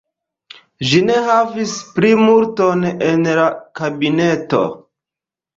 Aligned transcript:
Ĝi 0.91 1.01
ne 1.09 1.17
havis 1.27 1.75
plimulton 1.99 2.87
en 3.11 3.29
la 3.41 3.47
kabineto. 3.81 4.65